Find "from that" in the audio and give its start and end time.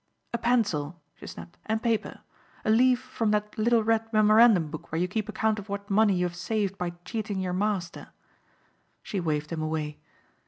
2.99-3.55